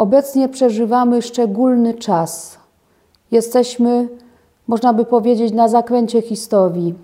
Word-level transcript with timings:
Obecnie 0.00 0.48
przeżywamy 0.48 1.22
szczególny 1.22 1.94
czas. 1.94 2.58
Jesteśmy, 3.30 4.08
można 4.68 4.92
by 4.92 5.04
powiedzieć, 5.04 5.52
na 5.52 5.68
zakręcie 5.68 6.22
historii. 6.22 6.94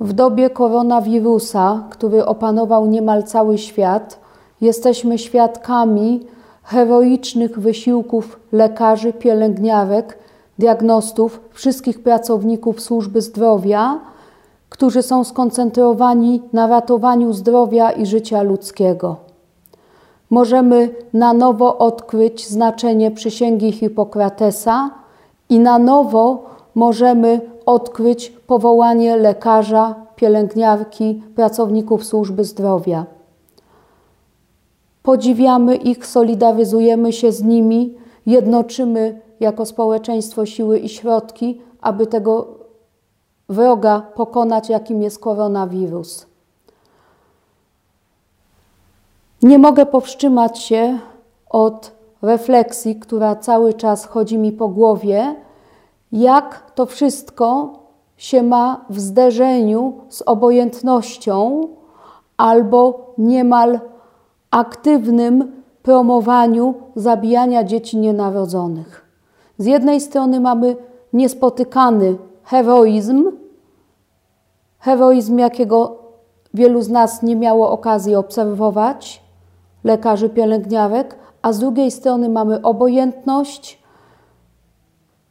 W 0.00 0.12
dobie 0.12 0.50
koronawirusa, 0.50 1.84
który 1.90 2.26
opanował 2.26 2.86
niemal 2.86 3.22
cały 3.22 3.58
świat, 3.58 4.18
jesteśmy 4.60 5.18
świadkami 5.18 6.26
heroicznych 6.62 7.58
wysiłków 7.58 8.40
lekarzy, 8.52 9.12
pielęgniarek, 9.12 10.18
diagnostów, 10.58 11.40
wszystkich 11.50 12.02
pracowników 12.02 12.80
służby 12.80 13.20
zdrowia, 13.20 14.00
którzy 14.68 15.02
są 15.02 15.24
skoncentrowani 15.24 16.42
na 16.52 16.66
ratowaniu 16.66 17.32
zdrowia 17.32 17.92
i 17.92 18.06
życia 18.06 18.42
ludzkiego. 18.42 19.23
Możemy 20.30 20.94
na 21.12 21.32
nowo 21.32 21.78
odkryć 21.78 22.48
znaczenie 22.48 23.10
przysięgi 23.10 23.72
Hipokratesa 23.72 24.90
i 25.48 25.58
na 25.58 25.78
nowo 25.78 26.44
możemy 26.74 27.40
odkryć 27.66 28.30
powołanie 28.30 29.16
lekarza, 29.16 29.94
pielęgniarki, 30.16 31.22
pracowników 31.34 32.04
służby 32.04 32.44
zdrowia. 32.44 33.06
Podziwiamy 35.02 35.76
ich, 35.76 36.06
solidaryzujemy 36.06 37.12
się 37.12 37.32
z 37.32 37.42
nimi, 37.42 37.94
jednoczymy 38.26 39.20
jako 39.40 39.66
społeczeństwo 39.66 40.46
siły 40.46 40.78
i 40.78 40.88
środki, 40.88 41.60
aby 41.80 42.06
tego 42.06 42.46
wroga 43.48 44.00
pokonać, 44.14 44.68
jakim 44.68 45.02
jest 45.02 45.18
koronawirus. 45.18 46.26
Nie 49.44 49.58
mogę 49.58 49.86
powstrzymać 49.86 50.58
się 50.58 50.98
od 51.50 51.92
refleksji, 52.22 52.96
która 52.96 53.36
cały 53.36 53.74
czas 53.74 54.06
chodzi 54.06 54.38
mi 54.38 54.52
po 54.52 54.68
głowie, 54.68 55.34
jak 56.12 56.70
to 56.74 56.86
wszystko 56.86 57.72
się 58.16 58.42
ma 58.42 58.84
w 58.90 59.00
zderzeniu 59.00 59.92
z 60.08 60.22
obojętnością 60.22 61.68
albo 62.36 63.06
niemal 63.18 63.80
aktywnym 64.50 65.62
promowaniu 65.82 66.74
zabijania 66.96 67.64
dzieci 67.64 67.96
nienarodzonych. 67.96 69.08
Z 69.58 69.66
jednej 69.66 70.00
strony 70.00 70.40
mamy 70.40 70.76
niespotykany 71.12 72.16
heroizm, 72.44 73.30
heroizm, 74.78 75.38
jakiego 75.38 75.96
wielu 76.54 76.82
z 76.82 76.88
nas 76.88 77.22
nie 77.22 77.36
miało 77.36 77.70
okazji 77.70 78.14
obserwować, 78.14 79.23
lekarzy, 79.84 80.28
pielęgniarek, 80.28 81.16
a 81.42 81.52
z 81.52 81.58
drugiej 81.58 81.90
strony 81.90 82.28
mamy 82.28 82.62
obojętność 82.62 83.82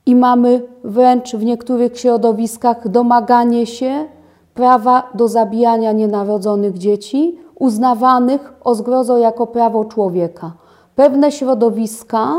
i 0.05 0.15
mamy 0.15 0.61
wręcz 0.83 1.35
w 1.35 1.43
niektórych 1.43 1.99
środowiskach 1.99 2.87
domaganie 2.87 3.65
się 3.65 4.05
prawa 4.53 5.09
do 5.13 5.27
zabijania 5.27 5.91
nienarodzonych 5.91 6.77
dzieci, 6.77 7.39
uznawanych 7.59 8.53
o 8.63 8.75
zgrozo 8.75 9.17
jako 9.17 9.47
prawo 9.47 9.85
człowieka. 9.85 10.51
Pewne 10.95 11.31
środowiska 11.31 12.33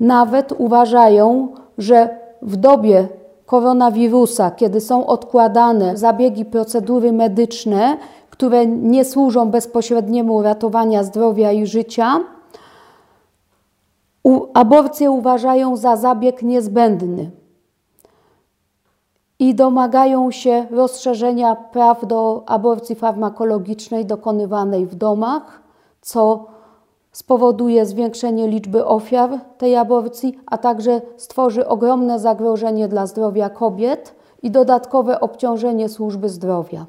nawet 0.00 0.52
uważają, 0.58 1.48
że 1.78 2.18
w 2.42 2.56
dobie 2.56 3.08
koronawirusa, 3.46 4.50
kiedy 4.50 4.80
są 4.80 5.06
odkładane 5.06 5.96
zabiegi, 5.96 6.44
procedury 6.44 7.12
medyczne, 7.12 7.96
które 8.40 8.66
nie 8.66 9.04
służą 9.04 9.50
bezpośredniemu 9.50 10.42
ratowania 10.42 11.02
zdrowia 11.02 11.52
i 11.52 11.66
życia, 11.66 12.20
aborcję 14.54 15.10
uważają 15.10 15.76
za 15.76 15.96
zabieg 15.96 16.42
niezbędny 16.42 17.30
i 19.38 19.54
domagają 19.54 20.30
się 20.30 20.66
rozszerzenia 20.70 21.56
praw 21.56 22.06
do 22.06 22.42
aborcji 22.46 22.96
farmakologicznej 22.96 24.06
dokonywanej 24.06 24.86
w 24.86 24.94
domach, 24.94 25.62
co 26.00 26.46
spowoduje 27.12 27.86
zwiększenie 27.86 28.48
liczby 28.48 28.86
ofiar 28.86 29.30
tej 29.58 29.76
aborcji, 29.76 30.38
a 30.46 30.58
także 30.58 31.00
stworzy 31.16 31.66
ogromne 31.66 32.18
zagrożenie 32.18 32.88
dla 32.88 33.06
zdrowia 33.06 33.50
kobiet 33.50 34.14
i 34.42 34.50
dodatkowe 34.50 35.20
obciążenie 35.20 35.88
służby 35.88 36.28
zdrowia. 36.28 36.86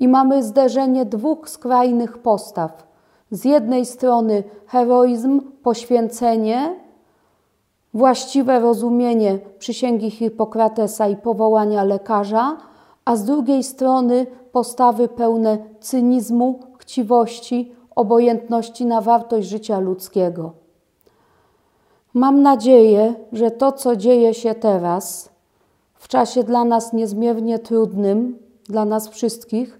I 0.00 0.08
mamy 0.08 0.42
zderzenie 0.42 1.04
dwóch 1.04 1.48
skrajnych 1.48 2.18
postaw. 2.18 2.86
Z 3.30 3.44
jednej 3.44 3.86
strony 3.86 4.44
heroizm, 4.66 5.40
poświęcenie, 5.62 6.76
właściwe 7.94 8.60
rozumienie 8.60 9.38
przysięgi 9.58 10.10
Hipokratesa 10.10 11.08
i 11.08 11.16
powołania 11.16 11.84
lekarza, 11.84 12.56
a 13.04 13.16
z 13.16 13.24
drugiej 13.24 13.62
strony 13.62 14.26
postawy 14.52 15.08
pełne 15.08 15.58
cynizmu, 15.80 16.60
chciwości, 16.78 17.72
obojętności 17.96 18.86
na 18.86 19.00
wartość 19.00 19.48
życia 19.48 19.78
ludzkiego. 19.78 20.52
Mam 22.14 22.42
nadzieję, 22.42 23.14
że 23.32 23.50
to, 23.50 23.72
co 23.72 23.96
dzieje 23.96 24.34
się 24.34 24.54
teraz, 24.54 25.30
w 25.94 26.08
czasie 26.08 26.44
dla 26.44 26.64
nas 26.64 26.92
niezmiernie 26.92 27.58
trudnym, 27.58 28.38
dla 28.64 28.84
nas 28.84 29.08
wszystkich, 29.08 29.79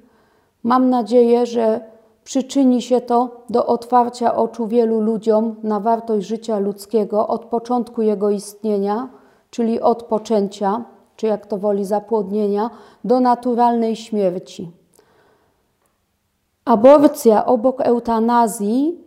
mam 0.62 0.90
nadzieję, 0.90 1.46
że 1.46 1.80
przyczyni 2.24 2.82
się 2.82 3.00
to 3.00 3.44
do 3.50 3.66
otwarcia 3.66 4.34
oczu 4.34 4.66
wielu 4.66 5.00
ludziom 5.00 5.56
na 5.62 5.80
wartość 5.80 6.26
życia 6.26 6.58
ludzkiego 6.58 7.28
od 7.28 7.44
początku 7.44 8.02
jego 8.02 8.30
istnienia, 8.30 9.08
czyli 9.50 9.80
od 9.80 10.02
poczęcia, 10.02 10.84
czy 11.16 11.26
jak 11.26 11.46
to 11.46 11.58
woli 11.58 11.84
zapłodnienia, 11.84 12.70
do 13.04 13.20
naturalnej 13.20 13.96
śmierci. 13.96 14.70
Aborcja 16.64 17.46
obok 17.46 17.80
eutanazji 17.80 19.04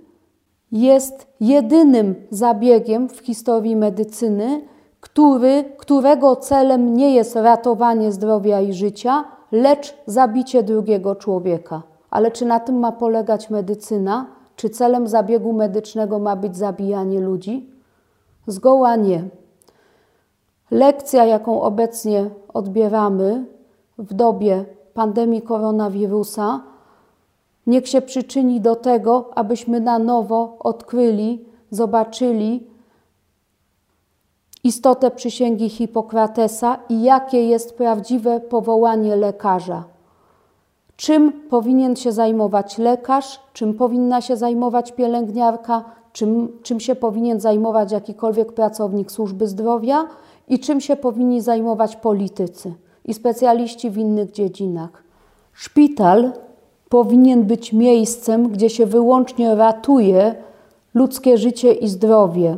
jest 0.72 1.28
jedynym 1.40 2.16
zabiegiem 2.30 3.10
w 3.10 3.18
historii 3.18 3.76
medycyny, 3.76 4.62
który, 5.00 5.64
którego 5.78 6.36
celem 6.36 6.94
nie 6.94 7.16
jest 7.16 7.36
ratowanie 7.36 8.12
zdrowia 8.12 8.62
i 8.62 8.74
życia, 8.74 9.24
lecz 9.54 9.96
zabicie 10.06 10.64
drugiego 10.64 11.16
człowieka. 11.16 11.82
Ale 12.10 12.32
czy 12.32 12.46
na 12.46 12.60
tym 12.60 12.80
ma 12.80 12.92
polegać 12.92 13.50
medycyna? 13.50 14.26
Czy 14.56 14.70
celem 14.70 15.08
zabiegu 15.08 15.54
medycznego 15.54 16.20
ma 16.20 16.36
być 16.36 16.58
zabijanie 16.58 17.20
ludzi? 17.20 17.70
Zgoła 18.48 18.96
nie. 18.96 19.24
Lekcja, 20.72 21.26
jaką 21.26 21.62
obecnie 21.62 22.30
odbieramy 22.54 23.46
w 23.98 24.14
dobie 24.14 24.66
pandemii 24.94 25.42
koronawirusa, 25.42 26.62
niech 27.68 27.88
się 27.88 28.02
przyczyni 28.02 28.62
do 28.62 28.76
tego, 28.76 29.30
abyśmy 29.36 29.80
na 29.80 30.00
nowo 30.00 30.58
odkryli, 30.60 31.46
zobaczyli 31.72 32.68
istotę 34.64 35.12
przysięgi 35.12 35.70
Hipokratesa 35.70 36.78
i 36.90 37.04
jakie 37.04 37.48
jest 37.48 37.78
prawdziwe 37.78 38.40
powołanie 38.40 39.16
lekarza. 39.16 39.84
Czym 40.96 41.32
powinien 41.50 41.96
się 41.96 42.12
zajmować 42.12 42.78
lekarz, 42.78 43.40
czym 43.54 43.74
powinna 43.74 44.22
się 44.22 44.38
zajmować 44.38 44.92
pielęgniarka, 44.92 45.84
czym, 46.14 46.60
czym 46.64 46.80
się 46.80 46.96
powinien 46.96 47.40
zajmować 47.40 47.92
jakikolwiek 47.92 48.54
pracownik 48.54 49.12
służby 49.12 49.48
zdrowia 49.48 50.08
i 50.48 50.60
czym 50.60 50.82
się 50.82 50.96
powinni 50.96 51.42
zajmować 51.42 51.96
politycy 51.96 52.74
i 53.06 53.14
specjaliści 53.14 53.90
w 53.90 53.98
innych 53.98 54.32
dziedzinach. 54.32 55.04
Szpital 55.54 56.34
powinien 56.90 57.44
być 57.44 57.74
miejscem, 57.74 58.50
gdzie 58.50 58.70
się 58.70 58.86
wyłącznie 58.86 59.56
ratuje 59.56 60.36
ludzkie 60.94 61.38
życie 61.38 61.74
i 61.74 61.88
zdrowie. 61.88 62.58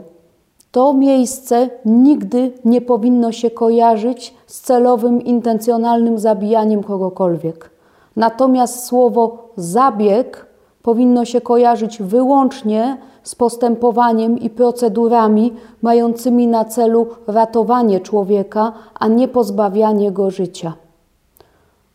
To 0.76 0.94
miejsce 0.94 1.70
nigdy 1.86 2.52
nie 2.66 2.82
powinno 2.82 3.32
się 3.32 3.52
kojarzyć 3.52 4.36
z 4.48 4.62
celowym, 4.62 5.22
intencjonalnym 5.22 6.20
zabijaniem 6.20 6.84
kogokolwiek. 6.84 7.70
Natomiast 8.16 8.86
słowo 8.86 9.50
zabieg 9.58 10.46
powinno 10.82 11.26
się 11.26 11.42
kojarzyć 11.42 12.02
wyłącznie 12.02 12.98
z 13.24 13.36
postępowaniem 13.36 14.40
i 14.40 14.50
procedurami 14.50 15.54
mającymi 15.82 16.48
na 16.48 16.66
celu 16.66 17.08
ratowanie 17.28 18.00
człowieka, 18.00 18.74
a 19.00 19.08
nie 19.08 19.28
pozbawianie 19.28 20.12
go 20.12 20.32
życia. 20.32 20.74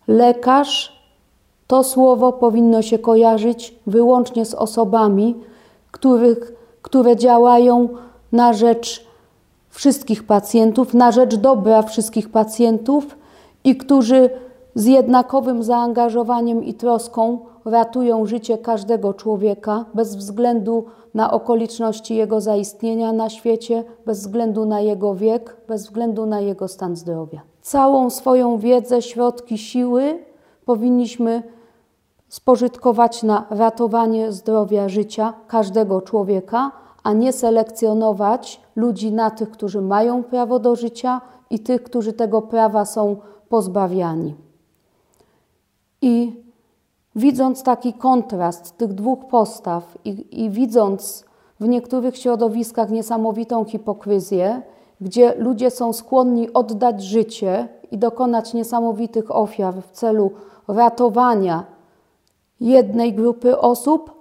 Lekarz 0.08 1.02
to 1.66 1.84
słowo 1.84 2.32
powinno 2.32 2.82
się 2.82 2.98
kojarzyć 2.98 3.74
wyłącznie 3.86 4.44
z 4.44 4.54
osobami, 4.54 5.34
których, 5.90 6.52
które 6.82 7.16
działają 7.16 7.88
na 8.32 8.52
rzecz 8.52 9.06
wszystkich 9.70 10.26
pacjentów, 10.26 10.94
na 10.94 11.12
rzecz 11.12 11.36
dobra 11.36 11.82
wszystkich 11.82 12.28
pacjentów 12.28 13.18
i 13.64 13.76
którzy 13.76 14.30
z 14.74 14.86
jednakowym 14.86 15.62
zaangażowaniem 15.62 16.64
i 16.64 16.74
troską 16.74 17.38
ratują 17.64 18.26
życie 18.26 18.58
każdego 18.58 19.14
człowieka 19.14 19.84
bez 19.94 20.16
względu 20.16 20.84
na 21.14 21.30
okoliczności 21.30 22.14
jego 22.14 22.40
zaistnienia 22.40 23.12
na 23.12 23.30
świecie, 23.30 23.84
bez 24.06 24.20
względu 24.20 24.66
na 24.66 24.80
jego 24.80 25.14
wiek, 25.14 25.56
bez 25.68 25.82
względu 25.82 26.26
na 26.26 26.40
jego 26.40 26.68
stan 26.68 26.96
zdrowia. 26.96 27.40
Całą 27.62 28.10
swoją 28.10 28.58
wiedzę, 28.58 29.02
środki, 29.02 29.58
siły 29.58 30.18
powinniśmy 30.64 31.42
spożytkować 32.28 33.22
na 33.22 33.46
ratowanie 33.50 34.32
zdrowia 34.32 34.88
życia 34.88 35.34
każdego 35.48 36.00
człowieka, 36.00 36.72
a 37.02 37.12
nie 37.12 37.32
selekcjonować 37.32 38.60
ludzi 38.76 39.12
na 39.12 39.30
tych, 39.30 39.50
którzy 39.50 39.80
mają 39.80 40.22
prawo 40.22 40.58
do 40.58 40.76
życia 40.76 41.20
i 41.50 41.58
tych, 41.58 41.82
którzy 41.82 42.12
tego 42.12 42.42
prawa 42.42 42.84
są 42.84 43.16
pozbawiani. 43.48 44.34
I 46.02 46.42
widząc 47.16 47.62
taki 47.62 47.92
kontrast 47.92 48.76
tych 48.76 48.94
dwóch 48.94 49.26
postaw 49.26 49.98
i, 50.04 50.44
i 50.44 50.50
widząc 50.50 51.24
w 51.60 51.68
niektórych 51.68 52.16
środowiskach 52.16 52.90
niesamowitą 52.90 53.64
hipokryzję, 53.64 54.62
gdzie 55.00 55.34
ludzie 55.38 55.70
są 55.70 55.92
skłonni 55.92 56.52
oddać 56.52 57.02
życie 57.02 57.68
i 57.90 57.98
dokonać 57.98 58.54
niesamowitych 58.54 59.36
ofiar 59.36 59.74
w 59.82 59.90
celu 59.90 60.30
ratowania 60.68 61.64
jednej 62.60 63.14
grupy 63.14 63.58
osób, 63.58 64.19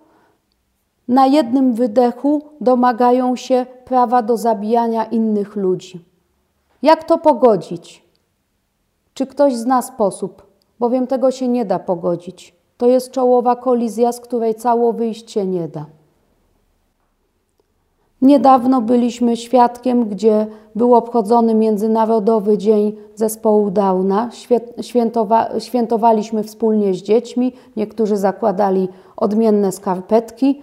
na 1.10 1.26
jednym 1.28 1.74
wydechu 1.74 2.42
domagają 2.62 3.36
się 3.36 3.66
prawa 3.86 4.22
do 4.22 4.38
zabijania 4.38 5.06
innych 5.06 5.56
ludzi. 5.56 6.06
Jak 6.82 7.04
to 7.04 7.18
pogodzić? 7.18 8.04
Czy 9.14 9.28
ktoś 9.28 9.56
zna 9.56 9.82
sposób? 9.82 10.44
Bowiem 10.80 11.08
tego 11.08 11.32
się 11.32 11.48
nie 11.48 11.66
da 11.66 11.80
pogodzić. 11.80 12.56
To 12.78 12.88
jest 12.88 13.12
czołowa 13.12 13.56
kolizja, 13.56 14.12
z 14.12 14.20
której 14.20 14.56
cało 14.56 14.94
wyjście 14.94 15.46
nie 15.46 15.68
da. 15.68 15.86
Niedawno 18.22 18.82
byliśmy 18.82 19.38
świadkiem, 19.38 20.06
gdzie 20.06 20.48
był 20.76 20.96
obchodzony 20.96 21.56
Międzynarodowy 21.56 22.58
Dzień 22.58 22.96
Zespołu 23.16 23.72
Downa. 23.72 24.30
Świętowa 24.82 25.60
świętowaliśmy 25.60 26.44
wspólnie 26.44 26.94
z 26.94 26.98
dziećmi, 26.98 27.54
niektórzy 27.76 28.18
zakładali 28.18 28.88
odmienne 29.18 29.72
skarpetki 29.72 30.62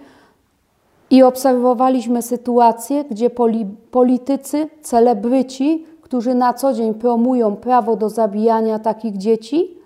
i 1.09 1.23
obserwowaliśmy 1.23 2.21
sytuację, 2.21 3.03
gdzie 3.03 3.29
poli 3.29 3.65
politycy, 3.91 4.69
celebryci, 4.81 5.85
którzy 6.01 6.35
na 6.35 6.53
co 6.53 6.73
dzień 6.73 6.93
promują 6.93 7.55
prawo 7.55 7.95
do 7.95 8.09
zabijania 8.09 8.79
takich 8.79 9.17
dzieci, 9.17 9.77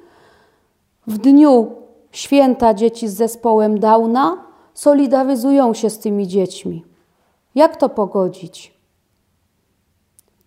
w 1.08 1.18
dniu 1.18 1.72
święta 2.12 2.74
dzieci 2.74 3.08
z 3.08 3.14
zespołem 3.14 3.80
Downa 3.80 4.38
solidaryzują 4.74 5.74
się 5.74 5.90
z 5.90 6.00
tymi 6.00 6.28
dziećmi. 6.28 6.86
Jak 7.56 7.78
to 7.78 7.90
pogodzić? 7.90 8.82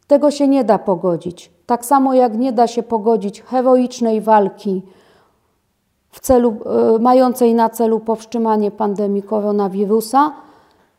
Tego 0.06 0.31
się 0.31 0.49
nie 0.49 0.65
da 0.65 0.79
pogodzić. 0.79 1.50
Tak 1.67 1.85
samo 1.85 2.15
jak 2.15 2.38
nie 2.38 2.53
da 2.53 2.67
się 2.67 2.82
pogodzić 2.82 3.43
heroicznej 3.43 4.20
walki 4.20 4.82
w 6.11 6.20
celu, 6.20 6.56
e, 6.94 6.99
mającej 6.99 7.55
na 7.55 7.70
celu 7.70 8.00
powstrzymanie 8.00 8.70
pandemii 8.70 9.23
koronawirusa 9.23 10.32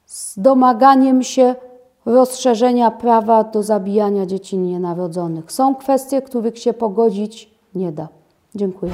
z 0.05 0.39
domaganiem 0.39 1.23
się 1.23 1.55
rozszerzenia 2.05 2.91
prawa 2.91 3.43
do 3.43 3.63
zabijania 3.63 4.25
dzieci 4.25 4.57
nienarodzonych. 4.57 5.51
Są 5.51 5.75
kwestie, 5.75 6.21
których 6.21 6.59
się 6.59 6.73
pogodzić 6.73 7.49
nie 7.75 7.91
da. 7.91 8.07
Dziękuję. 8.55 8.91